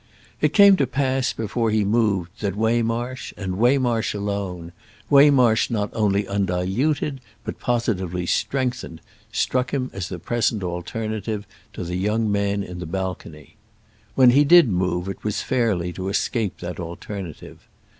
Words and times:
It 0.41 0.55
came 0.55 0.77
to 0.77 0.87
pass 0.87 1.31
before 1.31 1.69
he 1.69 1.85
moved 1.85 2.31
that 2.41 2.55
Waymarsh, 2.55 3.35
and 3.37 3.59
Waymarsh 3.59 4.15
alone, 4.15 4.71
Waymarsh 5.11 5.69
not 5.69 5.91
only 5.93 6.25
undiluted 6.27 7.21
but 7.43 7.59
positively 7.59 8.25
strengthened, 8.25 8.99
struck 9.31 9.71
him 9.71 9.91
as 9.93 10.09
the 10.09 10.17
present 10.17 10.63
alternative 10.63 11.45
to 11.73 11.83
the 11.83 11.97
young 11.97 12.31
man 12.31 12.63
in 12.63 12.79
the 12.79 12.87
balcony. 12.87 13.57
When 14.15 14.31
he 14.31 14.43
did 14.43 14.69
move 14.69 15.07
it 15.07 15.23
was 15.23 15.43
fairly 15.43 15.93
to 15.93 16.09
escape 16.09 16.61
that 16.61 16.79
alternative. 16.79 17.67